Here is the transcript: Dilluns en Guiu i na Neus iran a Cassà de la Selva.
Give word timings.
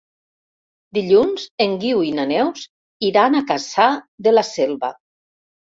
Dilluns 0.97 1.43
en 1.67 1.77
Guiu 1.85 2.01
i 2.07 2.11
na 2.21 2.27
Neus 2.33 2.67
iran 3.13 3.39
a 3.39 3.45
Cassà 3.53 3.91
de 4.29 4.39
la 4.39 4.51
Selva. 4.53 4.97